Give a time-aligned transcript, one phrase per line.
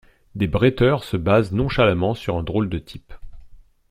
[0.33, 3.13] Des bretteurs se basent nonchalamment sur un drôle de type.